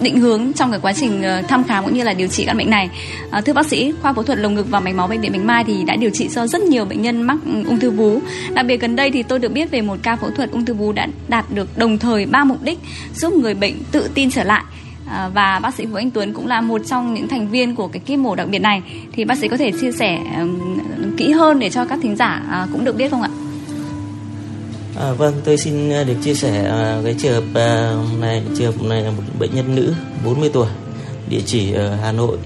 [0.00, 2.56] định hướng trong cái quá trình ờ, thăm khám cũng như là điều trị căn
[2.56, 2.90] bệnh này.
[3.30, 5.44] À, thưa bác sĩ, khoa phẫu thuật lồng ngực và mạch máu bệnh viện Bạch
[5.44, 8.20] Mai thì đã điều trị cho rất nhiều bệnh nhân mắc ung thư vú.
[8.54, 10.74] Đặc biệt gần đây thì tôi được biết về một ca phẫu thuật ung thư
[10.74, 12.78] vú đã đạt được đồng thời ba mục đích
[13.14, 14.64] giúp người bệnh tự tin trở lại
[15.14, 17.88] À, và bác sĩ Vũ Anh Tuấn cũng là một trong những thành viên của
[17.88, 18.82] cái kíp mổ đặc biệt này.
[19.12, 20.18] Thì bác sĩ có thể chia sẻ
[21.16, 23.28] kỹ hơn để cho các thính giả à, cũng được biết không ạ?
[25.00, 27.44] À, vâng, tôi xin à, được chia sẻ à, cái trường hợp
[28.20, 30.68] này, trường hợp này là một bệnh nhân nữ 40 tuổi,
[31.28, 32.38] địa chỉ ở Hà Nội.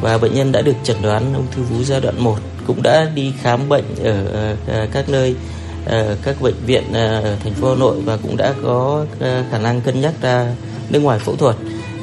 [0.00, 3.10] Và bệnh nhân đã được chẩn đoán ung thư vú giai đoạn 1 cũng đã
[3.14, 4.56] đi khám bệnh ở
[4.92, 5.36] các nơi
[6.22, 9.06] các bệnh viện ở thành phố Hà Nội và cũng đã có
[9.50, 10.46] khả năng cân nhắc ra
[10.90, 11.56] nước ngoài phẫu thuật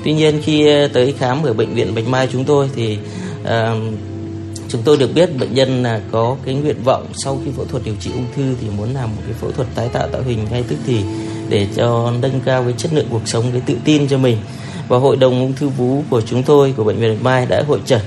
[0.03, 2.97] tuy nhiên khi ờ, tới khám ở bệnh viện bạch mai chúng tôi thì
[3.41, 3.47] uh,
[4.69, 7.83] chúng tôi được biết bệnh nhân là có cái nguyện vọng sau khi phẫu thuật
[7.85, 10.47] điều trị ung thư thì muốn làm một cái phẫu thuật tái tạo tạo hình
[10.51, 11.01] ngay tức thì
[11.49, 14.37] để cho nâng cao cái chất lượng cuộc sống cái tự tin cho mình.
[14.87, 17.63] Và hội đồng ung thư vú của chúng tôi của bệnh viện bạch mai đã
[17.67, 18.01] hội trần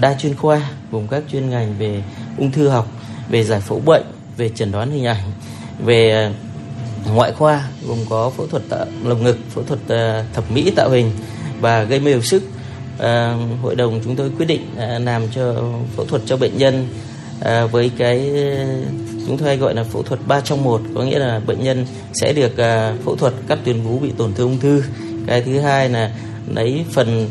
[0.00, 2.02] đa chuyên khoa gồm các chuyên ngành về
[2.38, 2.88] ung thư học
[3.28, 4.04] về giải phẫu bệnh
[4.36, 5.22] về chẩn đoán hình ảnh
[5.84, 6.32] về ờ,
[7.12, 10.90] ngoại khoa gồm có phẫu thuật tạo lồng ngực, phẫu thuật ờ, thẩm mỹ tạo
[10.90, 11.10] hình
[11.60, 12.42] và gây mê hồi sức.
[12.98, 14.66] Ờ, hội đồng chúng tôi quyết định
[14.98, 15.54] làm cho
[15.96, 16.88] phẫu thuật cho bệnh nhân
[17.70, 18.30] với cái
[19.26, 21.86] chúng tôi hay gọi là phẫu thuật 3 trong 1 có nghĩa là bệnh nhân
[22.12, 22.52] sẽ được
[23.04, 24.82] phẫu thuật cắt tuyến vú bị tổn thương ung thư.
[25.26, 26.10] Cái thứ hai là
[26.54, 27.30] lấy phần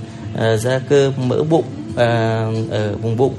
[0.57, 2.51] da cơ mỡ bụng ở
[3.01, 3.33] vùng bụng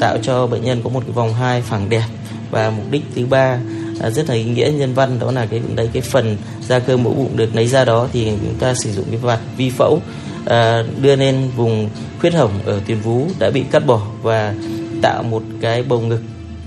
[0.00, 2.04] tạo cho bệnh nhân có một cái vòng hai phẳng đẹp
[2.50, 3.58] và mục đích thứ ba
[4.00, 6.36] À, rất là ý nghĩa nhân văn đó là cái đấy cái phần
[6.68, 9.40] da cơ mũ bụng được lấy ra đó thì chúng ta sử dụng cái vạt
[9.56, 10.00] vi phẫu
[10.46, 14.54] à, đưa lên vùng khuyết hổng ở tuyến vú đã bị cắt bỏ và
[15.02, 16.20] tạo một cái bầu ngực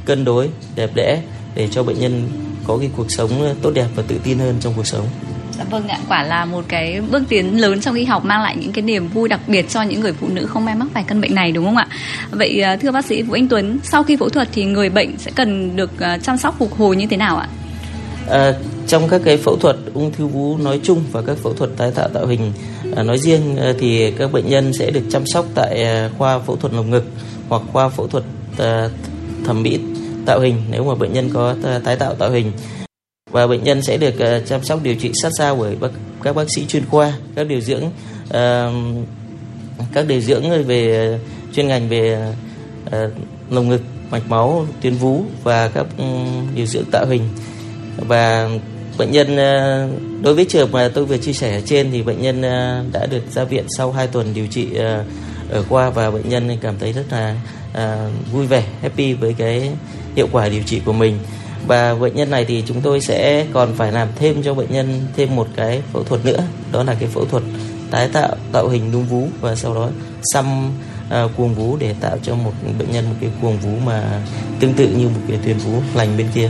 [0.06, 1.22] cân đối đẹp đẽ
[1.56, 2.30] để cho bệnh nhân
[2.68, 5.08] có cái cuộc sống tốt đẹp và tự tin hơn trong cuộc sống.
[5.58, 8.56] Dạ vâng ạ, quả là một cái bước tiến lớn trong y học mang lại
[8.60, 11.04] những cái niềm vui đặc biệt cho những người phụ nữ không may mắc phải
[11.08, 11.88] căn bệnh này đúng không ạ?
[12.32, 15.18] Vậy à, thưa bác sĩ Vũ Anh Tuấn, sau khi phẫu thuật thì người bệnh
[15.18, 17.48] sẽ cần được à, chăm sóc phục hồi như thế nào ạ?
[18.30, 18.54] À,
[18.88, 21.92] trong các cái phẫu thuật ung thư vú nói chung và các phẫu thuật tái
[21.96, 22.52] tạo tạo hình
[22.96, 26.40] à, nói riêng à, thì các bệnh nhân sẽ được chăm sóc tại à, khoa
[26.40, 27.06] phẫu thuật lồng ngực
[27.50, 28.24] hoặc khoa phẫu thuật
[28.58, 28.90] à,
[29.46, 29.80] thẩm mỹ
[30.26, 32.52] tạo hình nếu mà bệnh nhân có à, tái tạo tạo hình
[33.34, 35.90] và bệnh nhân sẽ được uh, chăm sóc điều trị sát sao bởi bác,
[36.24, 37.84] các bác sĩ chuyên khoa các điều dưỡng
[38.28, 39.08] uh,
[39.94, 41.20] các điều dưỡng về ờ,
[41.54, 42.34] chuyên ngành về
[42.88, 42.94] uh,
[43.50, 47.22] lồng ngực mạch máu tuyến vú và các um, điều dưỡng tạo hình.
[47.98, 48.50] Và
[48.98, 52.22] bệnh nhân uh, đối với trường mà tôi vừa chia sẻ ở trên thì bệnh
[52.22, 56.12] nhân uh, đã được ra viện sau 2 tuần điều trị uh, ở khoa và
[56.12, 57.36] bệnh nhân cảm thấy rất là
[57.72, 59.70] uh, vui vẻ happy với cái
[60.16, 61.18] hiệu quả điều trị của mình
[61.68, 65.02] và bệnh nhân này thì chúng tôi sẽ còn phải làm thêm cho bệnh nhân
[65.16, 66.40] thêm một cái phẫu thuật nữa
[66.72, 67.44] đó là cái phẫu thuật
[67.92, 69.90] tái tạo tạo hình núm vú và sau đó
[70.34, 70.72] xăm
[71.08, 74.04] uh, cuồng vú để tạo cho một bệnh nhân một cái cuồng vú mà
[74.60, 76.50] tương tự như một cái tuyến vú lành bên kia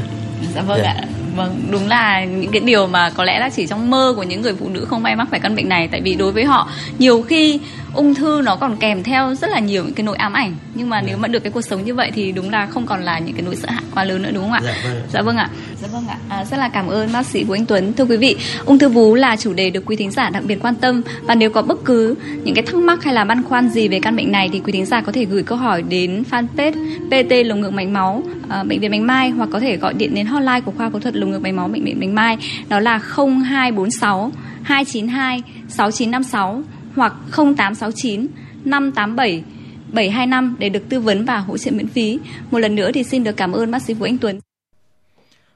[0.55, 0.95] dạ vâng yeah.
[0.97, 1.01] Dạ.
[1.01, 4.23] ạ vâng đúng là những cái điều mà có lẽ là chỉ trong mơ của
[4.23, 6.43] những người phụ nữ không may mắc phải căn bệnh này tại vì đối với
[6.43, 7.59] họ nhiều khi
[7.93, 10.55] ung thư nó còn kèm theo rất là nhiều những cái nỗi ám ảnh.
[10.75, 13.01] Nhưng mà nếu mà được cái cuộc sống như vậy thì đúng là không còn
[13.01, 14.61] là những cái nỗi sợ hãi quá lớn nữa đúng không ạ?
[14.63, 15.49] Dạ vâng, dạ vâng ạ.
[15.81, 16.17] Dạ vâng ạ.
[16.29, 17.93] À, rất là cảm ơn bác sĩ Vũ Anh Tuấn.
[17.93, 20.59] Thưa quý vị ung thư vú là chủ đề được quý thính giả đặc biệt
[20.61, 21.01] quan tâm.
[21.21, 23.99] Và nếu có bất cứ những cái thắc mắc hay là băn khoăn gì về
[23.99, 26.73] căn bệnh này thì quý thính giả có thể gửi câu hỏi đến fanpage
[27.07, 28.23] PT lồng ngực mạch máu
[28.59, 30.99] uh, bệnh viện Bạch Mai hoặc có thể gọi điện đến hotline của khoa phẫu
[30.99, 32.37] thuật lồng ngực mạch máu bệnh viện Bạch Mai.
[32.69, 34.31] Đó là 0246
[34.63, 36.63] 292 6956
[36.95, 38.27] hoặc 0869
[38.65, 39.43] 587
[39.93, 42.19] 725 để được tư vấn và hỗ trợ miễn phí.
[42.51, 44.39] Một lần nữa thì xin được cảm ơn bác sĩ Vũ Anh Tuấn.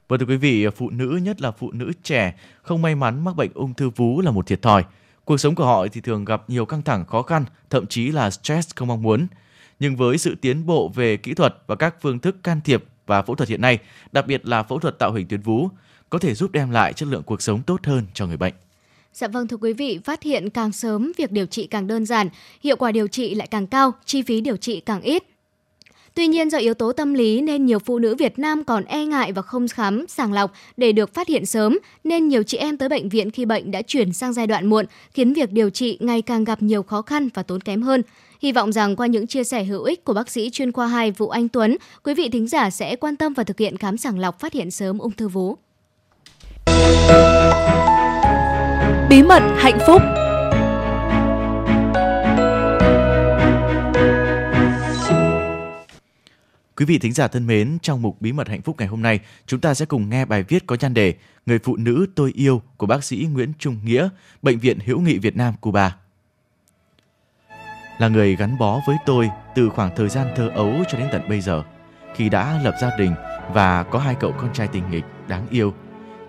[0.08, 3.36] Vâng thưa quý vị, phụ nữ nhất là phụ nữ trẻ không may mắn mắc
[3.36, 4.84] bệnh ung thư vú là một thiệt thòi.
[5.26, 8.30] Cuộc sống của họ thì thường gặp nhiều căng thẳng khó khăn, thậm chí là
[8.30, 9.28] stress không mong muốn.
[9.80, 13.22] Nhưng với sự tiến bộ về kỹ thuật và các phương thức can thiệp và
[13.22, 13.80] phẫu thuật hiện nay,
[14.12, 15.70] đặc biệt là phẫu thuật tạo hình tuyến vú,
[16.10, 18.54] có thể giúp đem lại chất lượng cuộc sống tốt hơn cho người bệnh.
[19.18, 22.30] Dạ vâng thưa quý vị, phát hiện càng sớm việc điều trị càng đơn giản,
[22.64, 25.24] hiệu quả điều trị lại càng cao, chi phí điều trị càng ít.
[26.14, 29.06] Tuy nhiên do yếu tố tâm lý nên nhiều phụ nữ Việt Nam còn e
[29.06, 32.78] ngại và không khám sàng lọc để được phát hiện sớm, nên nhiều chị em
[32.78, 35.98] tới bệnh viện khi bệnh đã chuyển sang giai đoạn muộn, khiến việc điều trị
[36.02, 38.02] ngày càng gặp nhiều khó khăn và tốn kém hơn.
[38.42, 41.12] Hy vọng rằng qua những chia sẻ hữu ích của bác sĩ chuyên khoa 2
[41.12, 44.20] Vũ Anh Tuấn, quý vị thính giả sẽ quan tâm và thực hiện khám sàng
[44.20, 45.58] lọc phát hiện sớm ung thư vú.
[49.10, 50.02] Bí mật hạnh phúc
[56.78, 59.20] Quý vị thính giả thân mến, trong mục Bí mật hạnh phúc ngày hôm nay,
[59.46, 61.14] chúng ta sẽ cùng nghe bài viết có nhan đề
[61.46, 64.10] Người phụ nữ tôi yêu của bác sĩ Nguyễn Trung Nghĩa,
[64.42, 65.96] Bệnh viện Hữu nghị Việt Nam Cuba.
[68.00, 71.22] Là người gắn bó với tôi từ khoảng thời gian thơ ấu cho đến tận
[71.30, 71.64] bây giờ,
[72.16, 73.14] khi đã lập gia đình
[73.54, 75.74] và có hai cậu con trai tình nghịch đáng yêu,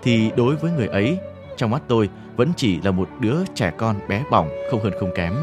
[0.03, 1.19] thì đối với người ấy,
[1.59, 5.11] trong mắt tôi vẫn chỉ là một đứa trẻ con bé bỏng không hơn không
[5.15, 5.35] kém.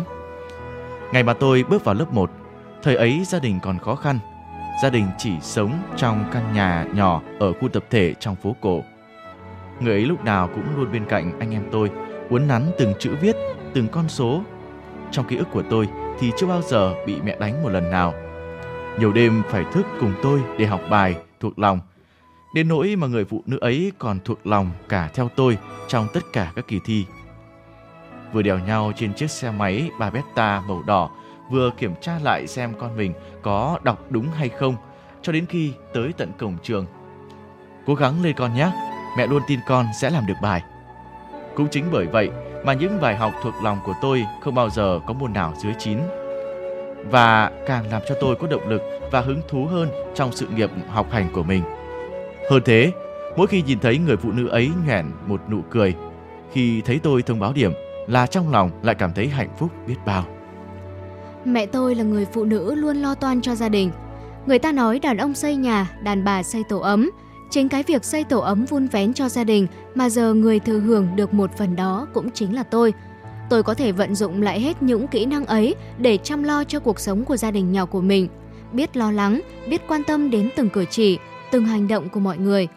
[1.14, 2.32] Ngày mà tôi bước vào lớp 1,
[2.84, 4.20] thời ấy gia đình còn khó khăn
[4.82, 8.84] gia đình chỉ sống trong căn nhà nhỏ ở khu tập thể trong phố cổ.
[9.80, 11.92] Người ấy lúc nào cũng luôn bên cạnh anh em tôi,
[12.30, 13.36] uốn nắn từng chữ viết,
[13.74, 14.42] từng con số.
[15.12, 15.88] Trong ký ức của tôi
[16.20, 18.14] thì chưa bao giờ bị mẹ đánh một lần nào.
[19.00, 21.80] Nhiều đêm phải thức cùng tôi để học bài, thuộc lòng.
[22.56, 26.20] Đến nỗi mà người phụ nữ ấy còn thuộc lòng cả theo tôi trong tất
[26.34, 27.06] cả các kỳ thi.
[28.34, 31.10] Vừa đèo nhau trên chiếc xe máy Babetta màu đỏ
[31.52, 34.76] vừa kiểm tra lại xem con mình có đọc đúng hay không
[35.22, 36.86] cho đến khi tới tận cổng trường.
[37.86, 38.72] Cố gắng lên con nhé,
[39.18, 40.64] mẹ luôn tin con sẽ làm được bài.
[41.56, 42.30] Cũng chính bởi vậy
[42.66, 45.74] mà những bài học thuộc lòng của tôi không bao giờ có môn nào dưới
[45.80, 46.00] 9.
[47.12, 50.70] Và càng làm cho tôi có động lực và hứng thú hơn trong sự nghiệp
[50.90, 51.64] học hành của mình.
[52.50, 52.92] Hơn thế,
[53.38, 55.96] mỗi khi nhìn thấy người phụ nữ ấy nhoẻn một nụ cười,
[56.52, 57.72] khi thấy tôi thông báo điểm
[58.08, 60.26] là trong lòng lại cảm thấy hạnh phúc biết bao.
[61.46, 63.92] Mẹ tôi là người phụ nữ luôn lo toan cho gia đình.
[64.46, 67.12] Người ta nói đàn ông xây nhà, đàn bà xây tổ ấm.
[67.50, 70.80] Chính cái việc xây tổ ấm vun vén cho gia đình mà giờ người thừa
[70.80, 72.94] hưởng được một phần đó cũng chính là tôi.
[73.50, 76.80] Tôi có thể vận dụng lại hết những kỹ năng ấy để chăm lo cho
[76.80, 78.28] cuộc sống của gia đình nhỏ của mình.
[78.72, 81.18] Biết lo lắng, biết quan tâm đến từng cử chỉ,
[81.56, 82.68] từng hành động của mọi người.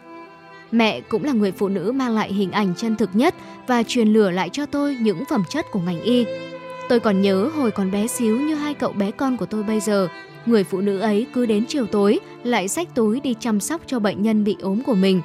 [0.71, 3.35] Mẹ cũng là người phụ nữ mang lại hình ảnh chân thực nhất
[3.67, 6.25] và truyền lửa lại cho tôi những phẩm chất của ngành y.
[6.89, 9.79] Tôi còn nhớ hồi còn bé xíu như hai cậu bé con của tôi bây
[9.79, 10.07] giờ,
[10.45, 13.99] người phụ nữ ấy cứ đến chiều tối lại xách túi đi chăm sóc cho
[13.99, 15.21] bệnh nhân bị ốm của mình.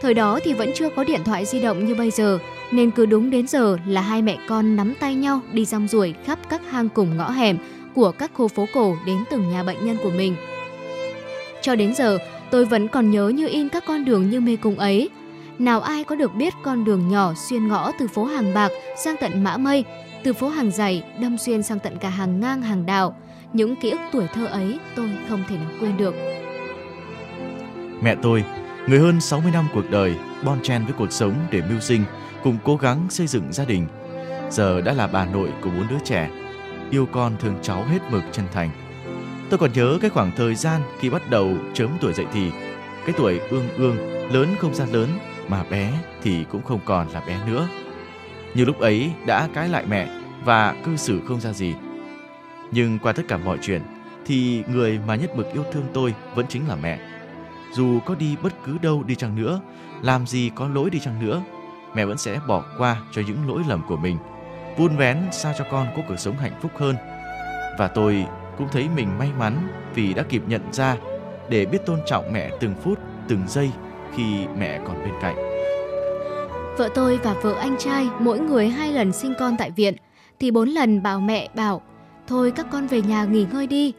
[0.00, 2.38] Thời đó thì vẫn chưa có điện thoại di động như bây giờ,
[2.72, 6.14] nên cứ đúng đến giờ là hai mẹ con nắm tay nhau đi rong ruổi
[6.24, 7.58] khắp các hang cùng ngõ hẻm
[7.94, 10.36] của các khu phố cổ đến từng nhà bệnh nhân của mình.
[11.62, 12.18] Cho đến giờ,
[12.50, 15.10] tôi vẫn còn nhớ như in các con đường như mê cung ấy.
[15.58, 18.72] Nào ai có được biết con đường nhỏ xuyên ngõ từ phố Hàng Bạc
[19.04, 19.84] sang tận Mã Mây
[20.26, 23.16] từ phố hàng dày đâm xuyên sang tận cả hàng ngang hàng đào,
[23.52, 26.14] những ký ức tuổi thơ ấy tôi không thể nào quên được.
[28.02, 28.44] Mẹ tôi,
[28.88, 32.04] người hơn 60 năm cuộc đời, bon chen với cuộc sống để mưu sinh,
[32.42, 33.86] cùng cố gắng xây dựng gia đình.
[34.50, 36.30] Giờ đã là bà nội của bốn đứa trẻ,
[36.90, 38.70] yêu con thương cháu hết mực chân thành.
[39.50, 42.50] Tôi còn nhớ cái khoảng thời gian khi bắt đầu chớm tuổi dậy thì,
[43.06, 43.96] cái tuổi ương ương,
[44.32, 45.08] lớn không ra lớn,
[45.48, 47.68] mà bé thì cũng không còn là bé nữa
[48.56, 50.08] như lúc ấy đã cãi lại mẹ
[50.44, 51.74] và cư xử không ra gì.
[52.70, 53.82] Nhưng qua tất cả mọi chuyện
[54.26, 56.98] thì người mà nhất mực yêu thương tôi vẫn chính là mẹ.
[57.72, 59.60] Dù có đi bất cứ đâu đi chăng nữa,
[60.02, 61.42] làm gì có lỗi đi chăng nữa,
[61.94, 64.16] mẹ vẫn sẽ bỏ qua cho những lỗi lầm của mình,
[64.76, 66.96] vun vén sao cho con có cuộc sống hạnh phúc hơn.
[67.78, 68.26] Và tôi
[68.58, 70.96] cũng thấy mình may mắn vì đã kịp nhận ra
[71.48, 73.70] để biết tôn trọng mẹ từng phút, từng giây
[74.14, 74.24] khi
[74.58, 75.36] mẹ còn bên cạnh.
[76.78, 79.94] Vợ tôi và vợ anh trai mỗi người hai lần sinh con tại viện,
[80.40, 81.82] thì bốn lần bảo mẹ bảo,
[82.26, 83.92] thôi các con về nhà nghỉ ngơi đi,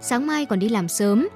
[0.00, 1.28] sáng mai còn đi làm sớm.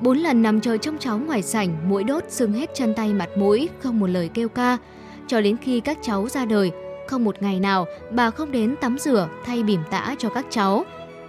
[0.00, 3.28] Bốn lần nằm chờ trông cháu ngoài sảnh, mũi đốt sưng hết chân tay mặt
[3.36, 4.78] mũi, không một lời kêu ca.
[5.26, 6.72] Cho đến khi các cháu ra đời,
[7.08, 10.84] không một ngày nào bà không đến tắm rửa thay bỉm tã cho các cháu.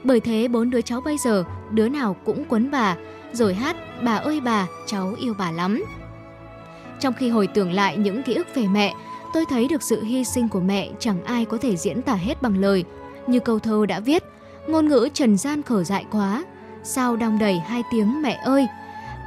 [0.05, 2.95] Bởi thế bốn đứa cháu bây giờ, đứa nào cũng quấn bà,
[3.33, 5.83] rồi hát bà ơi bà, cháu yêu bà lắm.
[6.99, 8.93] Trong khi hồi tưởng lại những ký ức về mẹ,
[9.33, 12.41] tôi thấy được sự hy sinh của mẹ chẳng ai có thể diễn tả hết
[12.41, 12.83] bằng lời.
[13.27, 14.23] Như câu thơ đã viết,
[14.67, 16.43] ngôn ngữ trần gian khở dại quá,
[16.83, 18.67] sao đong đầy hai tiếng mẹ ơi.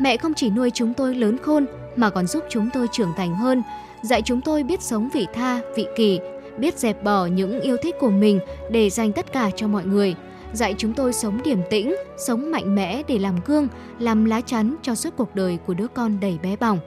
[0.01, 3.35] Mẹ không chỉ nuôi chúng tôi lớn khôn mà còn giúp chúng tôi trưởng thành
[3.35, 3.63] hơn,
[4.03, 6.21] dạy chúng tôi biết sống vị tha, vị kỳ,
[6.59, 10.15] biết dẹp bỏ những yêu thích của mình để dành tất cả cho mọi người,
[10.53, 14.77] dạy chúng tôi sống điềm tĩnh, sống mạnh mẽ để làm gương, làm lá chắn
[14.83, 16.79] cho suốt cuộc đời của đứa con đầy bé bỏng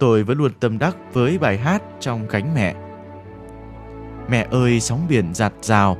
[0.00, 2.74] tôi vẫn luôn tâm đắc với bài hát trong gánh mẹ.
[4.28, 5.96] Mẹ ơi sóng biển giặt rào,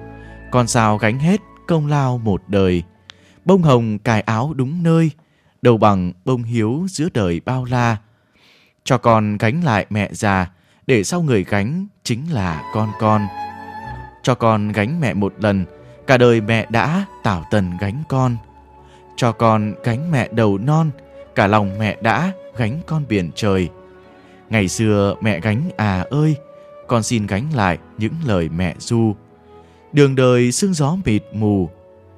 [0.51, 2.83] con sao gánh hết công lao một đời.
[3.45, 5.11] Bông hồng cài áo đúng nơi,
[5.63, 7.97] đầu bằng bông hiếu giữa đời bao la.
[8.85, 10.51] Cho con gánh lại mẹ già,
[10.87, 13.27] để sau người gánh chính là con con.
[14.23, 15.65] Cho con gánh mẹ một lần,
[16.07, 18.37] cả đời mẹ đã tảo tần gánh con.
[19.17, 20.91] Cho con gánh mẹ đầu non,
[21.35, 23.69] cả lòng mẹ đã gánh con biển trời
[24.51, 26.37] Ngày xưa mẹ gánh à ơi,
[26.87, 29.15] con xin gánh lại những lời mẹ du.
[29.93, 31.71] Đường đời sương gió mịt mù,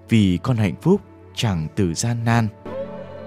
[0.09, 1.01] vì con hạnh phúc
[1.35, 2.49] chẳng từ gian nan.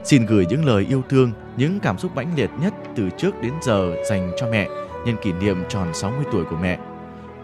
[0.03, 3.53] Xin gửi những lời yêu thương, những cảm xúc mãnh liệt nhất từ trước đến
[3.61, 4.67] giờ dành cho mẹ
[5.05, 6.79] nhân kỷ niệm tròn 60 tuổi của mẹ.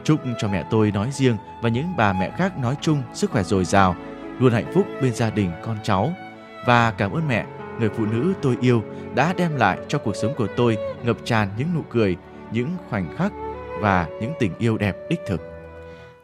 [0.03, 3.43] Chúc cho mẹ tôi nói riêng và những bà mẹ khác nói chung sức khỏe
[3.43, 3.95] dồi dào,
[4.39, 6.13] luôn hạnh phúc bên gia đình con cháu.
[6.65, 7.45] Và cảm ơn mẹ,
[7.79, 8.83] người phụ nữ tôi yêu
[9.15, 12.17] đã đem lại cho cuộc sống của tôi ngập tràn những nụ cười,
[12.51, 13.33] những khoảnh khắc
[13.79, 15.41] và những tình yêu đẹp đích thực.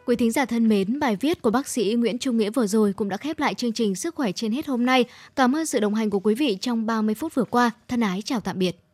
[0.05, 2.93] Quý thính giả thân mến, bài viết của bác sĩ Nguyễn Trung Nghĩa vừa rồi
[2.93, 5.05] cũng đã khép lại chương trình Sức khỏe trên hết hôm nay.
[5.35, 7.71] Cảm ơn sự đồng hành của quý vị trong 30 phút vừa qua.
[7.87, 8.86] Thân ái chào tạm biệt.